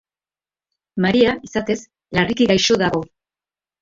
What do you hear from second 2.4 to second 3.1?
gaixo dago.